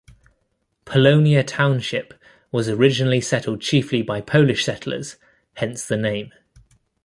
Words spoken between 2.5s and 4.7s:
was originally settled chiefly by Polish